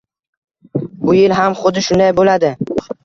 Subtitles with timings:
[1.03, 2.53] Bu yil ham xuddi shunday bo'ladi